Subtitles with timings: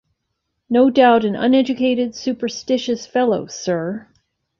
[0.67, 4.07] No doubt an uneducated, superstitious fellow, sir.